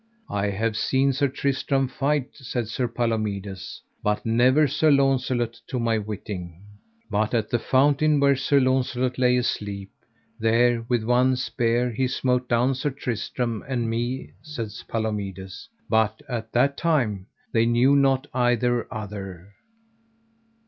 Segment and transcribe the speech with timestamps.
[0.31, 5.99] I have seen Sir Tristram fight, said Sir Palomides, but never Sir Launcelot to my
[5.99, 6.63] witting.
[7.11, 9.91] But at the fountain where Sir Launcelot lay asleep,
[10.39, 16.51] there with one spear he smote down Sir Tristram and me, said Palomides, but at
[16.53, 19.53] that time they knew not either other.